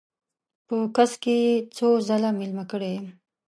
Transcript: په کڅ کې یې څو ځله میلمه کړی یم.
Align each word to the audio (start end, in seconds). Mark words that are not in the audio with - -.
په 0.67 0.75
کڅ 0.95 1.11
کې 1.23 1.35
یې 1.45 1.53
څو 1.77 1.89
ځله 2.07 2.29
میلمه 2.39 2.63
کړی 2.71 2.91
یم. 2.97 3.05